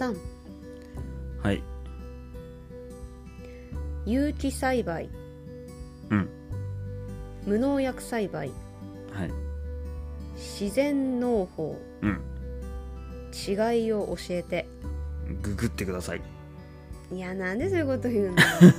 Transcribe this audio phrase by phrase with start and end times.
[0.00, 0.16] さん。
[1.42, 1.62] はい。
[4.06, 5.10] 有機栽培。
[6.08, 6.28] うん。
[7.44, 8.50] 無農薬栽培。
[9.12, 9.30] はい。
[10.36, 11.78] 自然農法。
[12.00, 12.18] うん。
[13.30, 14.66] 違いを教えて。
[15.42, 16.22] ググってください。
[17.12, 18.36] いやなんでそういうこと言うの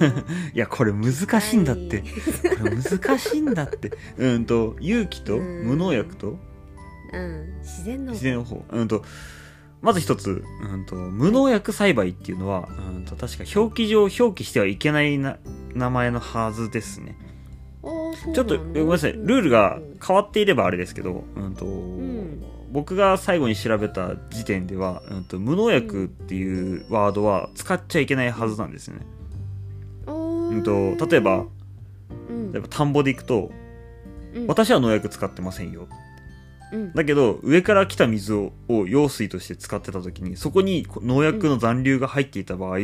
[0.56, 1.12] いやこれ難
[1.42, 2.02] しいんだって。
[2.58, 3.92] これ難しいんだって。
[4.18, 5.68] うんと有機とうん。
[5.68, 6.40] 無農薬と
[7.14, 7.60] うん。
[7.60, 8.12] 自然農法。
[8.14, 8.66] 自然法。
[8.72, 9.04] うんと
[9.82, 15.38] まず一つ、うん、と無農薬栽培っていうのは、うん、と確か表記上表記してはいけないな
[15.74, 17.18] 名前のはずですね。
[18.34, 19.14] ちょっとごめんなさい。
[19.14, 22.44] ルールが変わっていればあれですけど、うんとん。
[22.72, 29.06] 僕が最後に調べた時点では、うん、と無農薬っていうワードは使っちゃいけないはずなんですよね、
[30.08, 31.46] うん、と例えば
[32.30, 32.52] うん。
[32.52, 33.52] 例えば田んぼで行くと
[34.36, 34.48] うん。
[34.48, 35.88] 私は農薬使ってませんよ
[36.72, 36.94] うん。
[36.94, 42.80] だけど上から来た水をを用水として使ってた時にそこに農薬の残留が入っていた場合、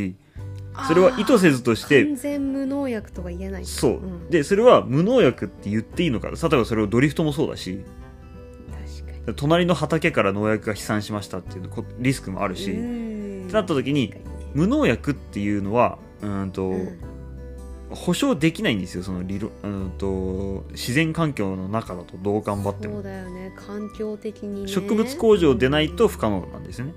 [0.88, 3.66] それは意図せずとして完全無農薬とは言えない。
[3.66, 4.30] そう、ん。
[4.30, 7.84] でそれは無農薬って言っていいのか例えばそれをドリフトもそうだし
[9.02, 9.36] 確かに。
[9.36, 13.44] 隣の畑から農薬が飛散しましたっていうこリスクもあるし、うん。
[13.46, 14.14] ってなった時に
[14.54, 16.98] 無農薬っていうのはうんと、にね
[17.90, 22.96] 保証できないんですよその理論うんと自然環境の中だとどう頑張っても。
[22.96, 24.68] そうだよね環境的にね。
[24.68, 26.94] 植物工場でないと不可能なんですよね。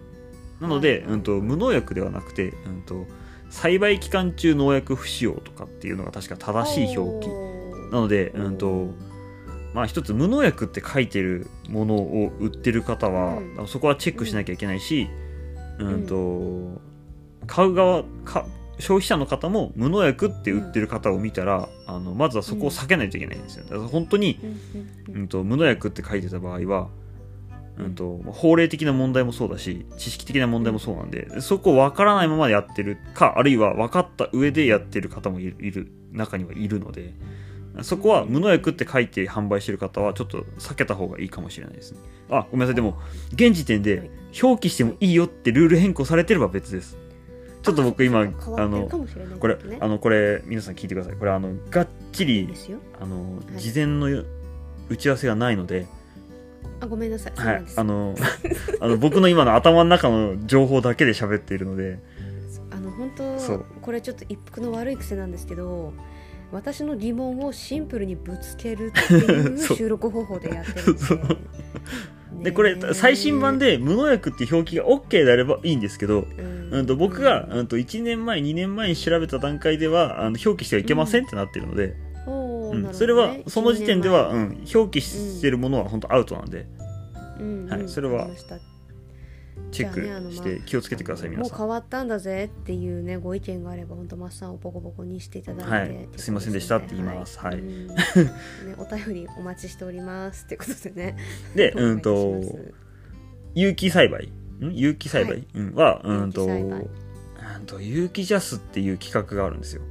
[0.60, 3.06] なので、はいうん、と無農薬ではなくて、うん、と
[3.50, 7.30] 栽培期間中農薬不使用とかっていうのが確か正しい表記。
[7.92, 8.88] なので、うんと
[9.74, 13.68] まあ、一つ無農薬って書いてるものを売ってる方は、うん。
[13.68, 15.08] そこはチェックしなきゃいけないし、
[15.78, 16.80] うんと
[17.46, 18.46] 買う側か
[18.80, 23.64] 消費者の方も無農薬って売ってる方を見たら、あのまずはそこを避けないといけないんですよ。
[23.64, 26.88] だから本当に、うんうんうん、と無農薬って書いてた場合は、
[27.78, 37.14] うん、と法令的な問題もそうだし知識的な問題もそうなんでそこを分からないままやってるかあるいは分かった上でやってる方もいるいる中にはいるので
[37.82, 41.98] そこは無農薬って書いて販売してる方はちょっと避けた方がいいかもしれないですね。
[42.28, 42.74] あごめんなさい。
[42.74, 42.98] でも
[43.32, 44.10] 現時点で
[44.42, 46.98] 表記してもいいよってルール変更されてれば別です
[47.62, 51.16] ちょっと僕今あそうか変わってるのこれあのこれ皆さん聞いてください。
[51.16, 52.48] これあのがっちり
[53.00, 53.58] あのい。
[53.58, 54.06] 事前の
[54.88, 55.86] 打ち合わせがないので、
[56.80, 57.32] あごめんなさい。
[57.36, 58.14] はないあの
[58.80, 61.98] あの僕の今の頭の中の情報だけで喋っているので。
[62.72, 65.92] あの本当これちょっと一服の悪い癖なんですけど
[66.52, 71.00] 私の疑問をシンプルにぶつけるっていう 収録方法でやってるんで
[72.42, 76.28] でこれ最新版、で無農薬って表記が OK であればいいんですけど、ね
[76.70, 81.94] うん、と僕が、うん、と1年前2年前に調べた段階ではあの表記してはいけませんってなってるので、
[82.26, 82.82] うん。
[82.84, 82.88] ね。
[82.92, 86.66] それはその時点では、う一ん、表記してるものは本当アウトなんで、
[87.38, 87.64] うん。
[87.64, 88.28] うんはいそれは
[89.70, 91.56] チェックして気をつけてください、も皆さん。
[91.56, 96.08] う変わったんだぜっていうねご意見があれば本当マッサンをボコボコにしていただいて、はい。
[96.16, 97.38] すいませんでしたって言います。
[97.38, 97.58] はい。
[97.58, 97.86] うん。
[97.86, 97.94] ね、
[98.78, 101.16] お便りお待ちしておりますってことでね。
[101.54, 102.40] で、うんと
[103.54, 104.32] 有機栽培？
[104.60, 104.72] ん？
[104.74, 105.46] 有機栽培、はい。
[105.54, 106.80] うんは、うんと有機栽培。
[106.80, 109.82] うんと有機ジャスっていう企画があるんですよ。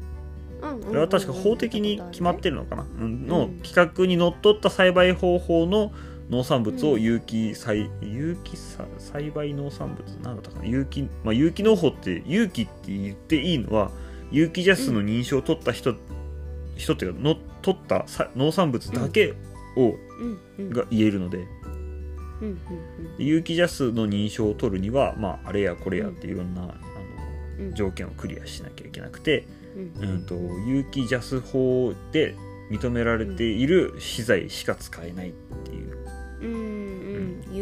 [0.61, 0.83] うんうんうん。
[0.83, 3.27] これは確か法的に決まってるのかな、うん。
[3.27, 3.59] のうん。
[3.59, 5.91] 企画にのっとった栽培方法の
[6.29, 10.65] 農産物を有機栽有機さ栽培農産物なんだったかな？
[10.65, 13.91] 有機、まあ、有機農法って有機って言っていいのは
[14.31, 15.95] 有機ジャスの認証を取った人、
[16.77, 19.33] 人っていうかの取ったさ農産物だけ
[19.75, 20.39] を、うん。
[20.59, 20.69] うん。
[20.69, 21.47] が言えるので。
[22.41, 22.47] うん。
[22.47, 22.59] うん。
[23.17, 26.73] 有機ジャスの認証を取るには、まあ、あれやこれやっていろんな、あの
[27.59, 27.73] うん。
[27.73, 30.09] 条件をクリアしなきゃいけなくて、うん。
[30.09, 30.35] うん、と
[30.67, 32.35] 有機ジャス法で
[32.69, 35.33] 認められている資材しか使えない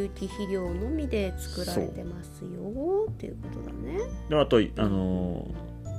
[0.07, 3.07] 有機肥料のみで作られてますよ。
[3.09, 3.99] っていうことだね。
[4.29, 5.47] であと、あの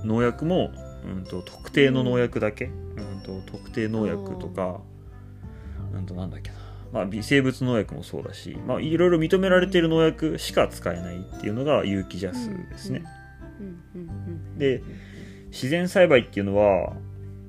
[0.04, 0.70] 農薬も、
[1.04, 4.80] うん、と特定の農薬だけ、うん、と特定農薬とか、
[5.92, 6.56] うん、となんだっけな、
[6.92, 13.04] まあ、微生物農薬もそうだし、まあ、いろいろ認められている農薬しか使えないっていうのが有機ジャスですね、
[13.60, 14.82] うんうんうんで
[15.50, 16.92] 自然栽培っていうのは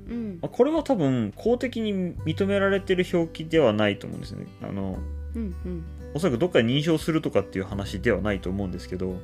[0.08, 0.38] うん。
[0.40, 4.46] まあこれは多分公的に認められてる表記ではないと思うんですね。
[4.62, 4.98] あの
[5.34, 5.84] うんうん
[6.14, 9.16] おそらくどっかに認証するとかっていう話ではないと思うんですけど、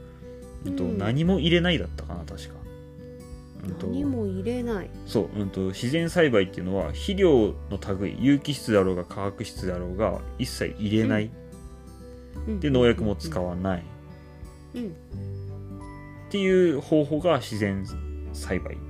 [0.65, 0.99] うんとうん。
[0.99, 2.55] 何も入れないだったかな確か、
[3.65, 4.91] うんと何も入れない。
[5.07, 11.31] そう、うん、と自然栽培っていうのは肥料の類有機質だろうが化学質だろうが一切入れない、
[12.61, 13.85] で農薬も使わない、
[14.75, 14.83] うん。
[14.83, 14.91] うん。
[14.91, 14.93] っ
[16.31, 17.85] ていう方法が自然
[18.33, 18.75] 栽培。
[18.75, 18.81] う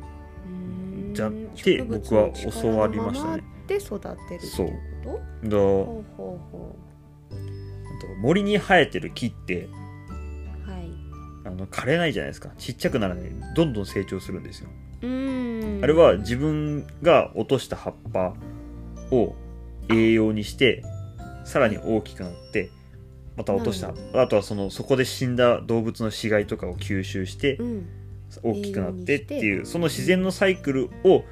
[1.10, 1.14] ん。
[1.14, 3.44] じゃって僕は教わりましたね。
[3.66, 4.81] で育てるっていう。
[5.04, 5.50] こだ
[8.14, 9.68] と森に生えてる木ってう
[10.70, 10.90] はい。
[11.44, 12.50] あのの枯れないじゃないですか。
[12.58, 13.24] ちっちゃくならない。
[13.54, 14.68] どんどん成長するんですよ、
[15.02, 15.80] うん。
[15.82, 18.34] あれは自分が落とした葉っぱ
[19.10, 19.34] を
[19.88, 20.82] 栄養にして
[21.44, 22.70] さらに大きくなって
[23.36, 23.92] また落とした。
[24.14, 27.88] なあとはそのそこで死んだ動物の死骸とかを吸収してうん。
[28.42, 31.24] 大きくなってっていうその自然のサイクルを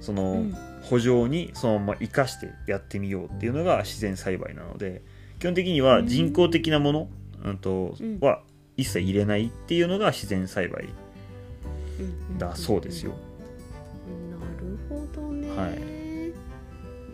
[0.00, 0.56] その、うん。
[0.82, 5.02] 補助にそのまま生かしてやってみようっていうのが自然栽培なので
[5.40, 7.08] 基本的には人工的なもの、
[7.44, 8.42] うんとうんは
[8.76, 10.88] 一切入れないっていうのが自然栽培
[11.98, 13.12] うんだそうですよ。
[14.30, 15.48] なるほどね。
[15.50, 15.70] はい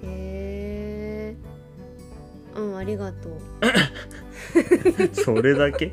[0.05, 1.37] へえ。
[2.57, 3.41] うん、ありがとう。
[5.15, 5.91] それだけ？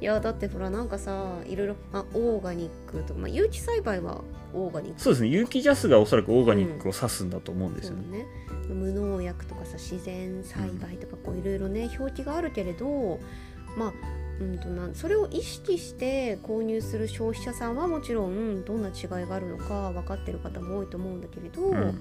[0.00, 4.22] いや、だってほら、なんかさ、いろいろ、あ、オーガニックとか、まあ、有機栽培は
[4.52, 5.00] オーガニック。
[5.00, 8.26] そうですね有機ジャスがおそらくオーガニックを指すんだと思うんですよね。
[8.66, 8.74] そうね。
[8.74, 13.18] 無農薬とかさ、自然栽培とか、こういろいろね、表記があるけれど。
[13.76, 13.92] まあ。
[14.38, 22.00] うんとなんそれを意識して購入する消費者さんはもちろんどんな違いがあるのか分かってる方も多いと思うんだけれど、うん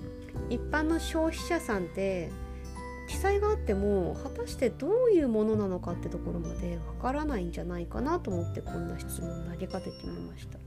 [0.49, 2.29] 一般の消費者さんって
[3.07, 10.57] 記載があっても果たしてどういうものなのかってところまでわからないんじゃないかなと思ってこんな質問を投げかけてみました。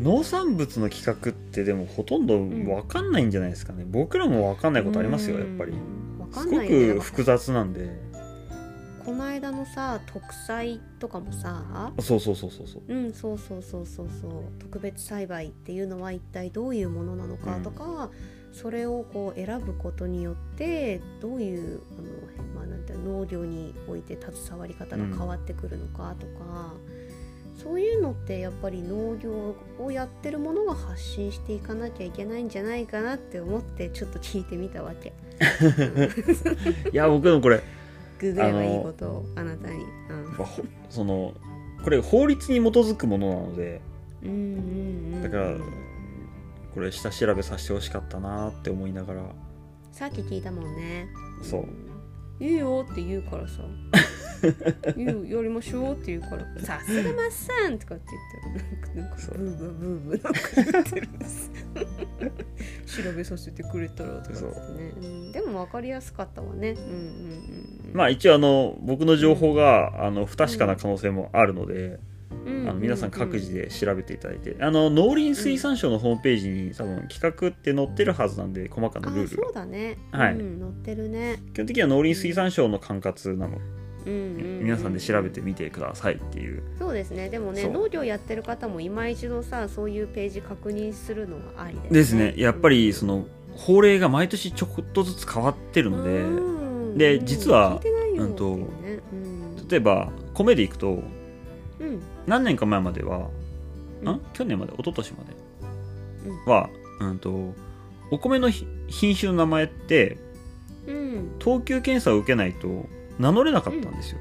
[0.00, 5.72] 農産物の規格ってでもほとんど分かんないんじゃないですかね、僕らも分かんないことありますよやっぱり。
[6.32, 8.08] すごく複雑なんで。
[9.04, 11.92] この間のさ特栽とかもさ。
[12.00, 12.82] そうそうそうそうそう。
[12.86, 14.32] うんそうそうそうそうそう。
[14.58, 18.10] 特別栽培っていうのは一体どういうものなのかとか、
[18.52, 22.02] それをこう選ぶことによってどういうあ
[22.42, 26.74] の、まあ、なんて農業において携わり方が変わってくるのかとか、
[27.62, 35.12] そういうのってやっぱり農業をやってるものが発信していかなきゃいけないんじゃないかなって思ってちょっと聞いてみたわけ。
[36.92, 37.62] いや僕でもこれ
[38.18, 39.82] ググればいいことをあなたに。
[39.82, 39.88] うん
[40.88, 41.34] その
[41.82, 43.80] これ法律に基づくものなので
[44.22, 44.34] うんうん
[45.14, 45.56] うんだから
[46.74, 49.22] これ下調べさせてほしかったなって思いながら。
[49.92, 51.08] さっき聞いたもんね。
[51.42, 52.44] そう。
[52.44, 53.62] いいよって言うからさ。
[54.96, 56.44] いいよやりましょうって言うから。
[56.62, 58.04] さすがマッサンとかって
[58.44, 60.40] 言ったらなんかブーブーブーブーなんか
[60.72, 61.50] 言ってるんです。
[63.02, 65.04] 調べさせてくれたらとかってね、う。
[65.04, 66.70] ん、でも分かりやすかったわね。
[66.70, 67.92] うんうんうんうん。
[67.92, 72.00] まあ一応あの僕の情報があの不確かな可能性もあるので、うんうん
[72.30, 79.48] あの皆さん各自で調べていただいて、あの農林水産省のホームページに多分企画って載ってるはずなんで細かなルールが。
[79.48, 80.34] うだね、はい。
[80.34, 83.58] うん、載ってるね、基本的には農林水産省の管轄なの。
[84.06, 84.12] うん。
[84.12, 86.62] うんうん皆さんで調べてみてくださいっていう。
[86.78, 87.28] そうですね。
[87.30, 92.34] でもね農業やってる方も今一度さそういうページ確認するのがありですね。
[92.36, 93.26] やっぱりその
[93.56, 96.98] 法令が毎年ちょこっとずつ変わってるので、うん。
[96.98, 97.80] でうん実は
[98.16, 98.68] うんとうん
[99.68, 101.02] 例えば米でいくと
[101.80, 102.00] うん。
[102.26, 103.28] 何年か前までは、
[104.02, 104.08] うん。
[104.08, 104.72] ん去年まで？
[104.72, 105.36] 一昨年まで？
[106.26, 106.52] うん。
[106.52, 106.70] は、
[107.00, 107.54] うん、と
[108.10, 110.18] お米のひ品種の名前って
[110.86, 111.30] うん。
[111.38, 112.86] 等級検査を受けないと
[113.18, 114.18] 名乗れなかったんですよ、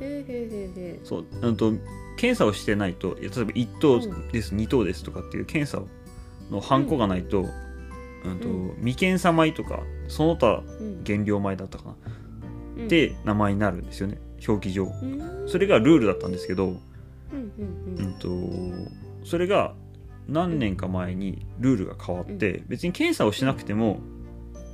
[0.00, 1.04] へーへーへーへー。
[1.04, 1.72] そう、うん、と
[2.16, 4.28] 検査をしてないと例えば1等うん。
[4.28, 5.82] です、2等ですとかっていう検査
[6.50, 7.46] のハンコがないと,、
[8.24, 8.38] うん。
[8.38, 11.02] とう未検査米とかその他うん。
[11.04, 11.96] 原料米だったかな、
[12.78, 12.88] うん。
[12.88, 14.84] で名前になるんですよね表記上。
[14.84, 15.48] うん。
[15.48, 16.76] それがルールだったんですけど、うん
[17.32, 18.14] うんうん。
[18.14, 19.74] とそれが
[20.28, 24.00] 何年か前にルールが変わって、別に検査をしなくても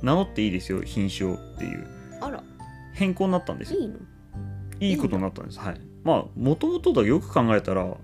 [0.01, 1.87] 名乗っていいですよ品種をっていう。
[2.93, 3.79] 変更になったんですよ。
[3.79, 3.95] いいの？
[4.79, 5.59] いいことになったんです。
[5.59, 5.81] はい。
[6.03, 7.95] まあもともとだよく考えたら、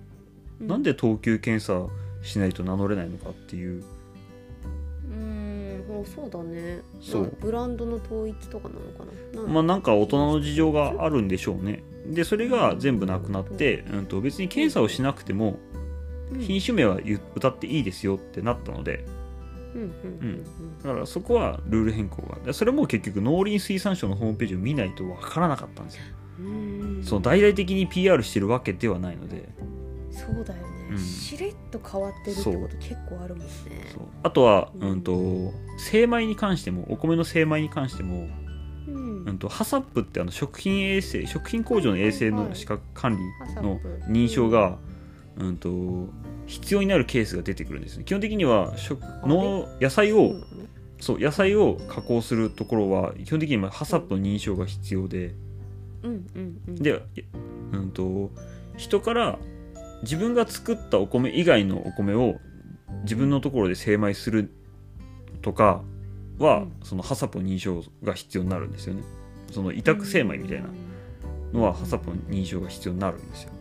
[0.60, 1.88] なんで等級検査
[2.22, 3.84] しないと名乗れないのかっていう
[6.06, 6.82] そうだね。
[7.02, 7.24] そう。
[7.24, 9.42] なブランドの統一とかなのかな。
[9.42, 11.84] なまあなんか大人の事情があるんでしょうね。
[12.08, 15.58] でそれが全部なくなって、うん、と別に検査をしなくても
[16.32, 16.40] うん。
[16.40, 17.00] 品種名は
[17.36, 19.06] 歌っていいですよってなったので。
[19.76, 19.90] うんうん
[20.22, 20.44] うん
[20.84, 22.38] だからそこはルール変更が。
[22.46, 26.04] でそれも結局農林水産省のホームページを見ないとわからなかったんですよ。
[27.04, 29.50] その大々的に PR してるわけではないので。
[30.12, 31.00] そうだよね、うん。
[31.00, 33.52] しれっと変わってるってこと結構あるもんね。
[34.24, 34.90] あとは、うん。
[34.92, 38.28] うん、と精米に関してもお米の精米に関しても、
[38.88, 39.24] うん。
[39.26, 44.78] うん、とハサップってあの食品衛生食品工場の衛生の資格管理の認証が、
[45.38, 46.10] うん、と
[46.46, 48.04] 必要になるケースが出てくるんですね。
[48.04, 50.34] 基本的には食の野菜を
[51.00, 55.36] そう野菜を加工するところは基本的にはハサップの認証が必要で。
[56.04, 56.76] うんうんうん。
[56.76, 57.02] で、
[57.72, 58.30] うん、と
[58.78, 59.40] 人から
[60.04, 62.36] 自分が作ったお米以外のお米を
[63.04, 64.52] 自分のところで精米する
[65.42, 65.82] とか
[66.38, 66.74] は、うん。
[66.84, 69.04] そのハサップの認証が必要になるんですよね。
[69.52, 70.68] その委託精米みたいな
[71.54, 73.52] のはハサポの認証が必要になるんですよ。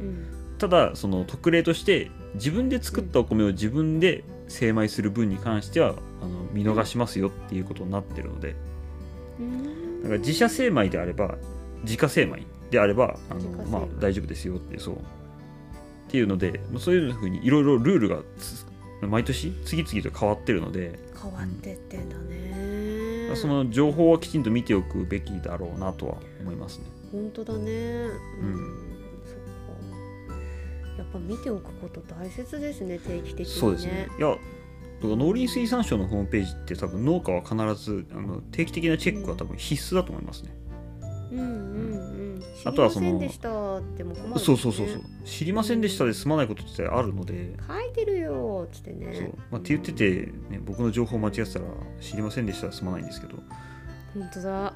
[0.00, 0.26] うん。
[0.58, 8.54] ただその特例として自分で作ったお米を自分で精米する分に関してはあの見逃しますよっていうことになってるので。
[9.38, 10.02] うん。
[10.02, 11.36] だから自社精米であれば
[11.84, 14.98] 自家精米であればあのまあ、大丈夫ですよってそう
[16.10, 18.66] っていうのでそういうふうにいろいろルールがつ
[19.00, 23.36] 毎年次々と変わってるので変わってってんだね。
[23.36, 26.86] その情報はきちんと見ておくべきだろうなとは思いますね。
[27.12, 27.62] 本当だね。
[27.62, 28.58] うん、ん。
[29.24, 30.98] そっか。
[30.98, 33.60] やっぱ見ておくこと大切ですね定期的にね。
[33.60, 34.08] そうですね。
[34.18, 34.36] いや
[35.02, 40.54] 農林水産省のホームページって多分農家は必ずあの定期的なチェックは多分必須だと思いますね。
[41.30, 42.19] うんうんうん
[42.64, 43.20] あとはその
[44.38, 45.00] そうそうそうそう。
[45.24, 49.00] 知りませんでしたで済まないことってあるので、書いてるよっつってそう。
[49.00, 51.64] ねまあ、って言ってて、ね、僕の情報間違ってたら
[52.00, 53.38] 知りませんでしたで済まないんですけど。
[54.14, 54.74] 本当だ。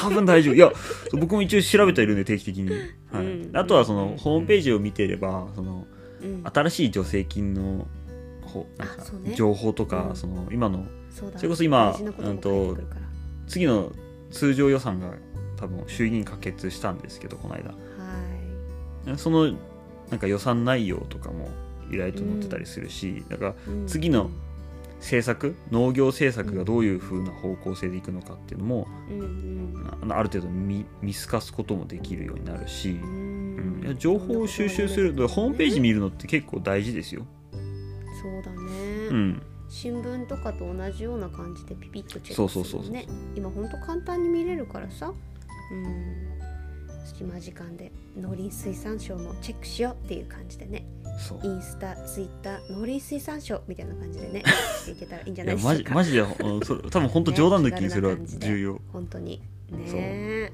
[0.00, 0.54] 多分大丈夫。
[0.54, 0.72] いや
[1.12, 2.70] 僕も一応調べてはいるんで定期的に、
[3.12, 3.24] はい。
[3.24, 3.56] うん。
[3.56, 5.86] あとはそのホームページを見てればその
[6.22, 6.42] うん。
[6.44, 7.86] 新しい助成金の
[8.42, 9.34] ほなんかあそうね。
[9.34, 10.16] 情報とか、うん。
[10.16, 12.76] その今のそれこそ今大事なこと
[13.46, 13.92] 次の
[14.30, 15.14] 通常予算が
[15.56, 17.70] 多分衆議院可決したんですけどこの間。
[17.70, 19.52] はその
[20.10, 21.48] なんか予算内容とかも
[21.90, 23.54] 意外と載ってたりするし、だから
[23.86, 24.30] 次の
[24.98, 30.12] 政策農業政策がどういう風な方向性でいくのかっていうのも、うんうん。
[30.12, 33.08] あある程度見見透かすこともできるようになるし、うう
[33.92, 33.96] ん。
[33.98, 37.26] 情報を収集するホームページ見るのって結構大事ですよ。
[38.24, 38.58] そうだね、
[39.10, 43.06] うん、新聞とかと同じような感じでピピッとチェックするそうそうそうそうね
[43.36, 45.12] 今ほんと簡単に見れるからさ
[45.74, 46.24] うん。
[47.04, 50.86] 隙間時間で農林水産省のチェックしようっていう感じでね。
[51.42, 54.42] インスタツイッター農林水産省みたいな感じでね
[54.82, 58.80] していけたらいいんじゃないでしょうかマジマジでうんそれ多分本当冗談抜きにそれは重要。
[58.92, 59.40] 本当に。
[59.70, 60.52] ね。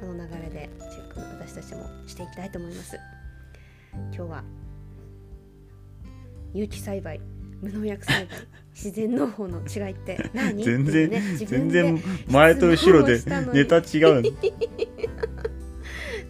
[0.00, 2.98] この流れでチェック私たちもしていきたいと思います。
[3.94, 4.44] 今日は
[6.52, 7.20] 有機栽培
[7.60, 8.28] 無農薬栽培
[8.74, 10.64] 自然農法の違いって何？
[10.64, 13.20] 全然、ね、全然前と後ろで
[13.52, 14.30] ネタ違うの。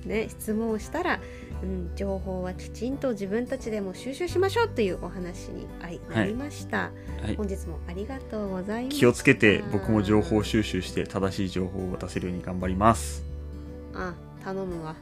[0.05, 1.21] ね、質問をしたら、
[1.63, 6.91] うん、情報はきちんと自分たちでも収集しましょうというお話にはいなりました、
[7.23, 7.37] はい。
[7.37, 13.23] 本日もありがとうございます気をつけて僕も情報収集して正しい情報を渡せるように頑張ります。
[13.95, 14.97] あ頼むわ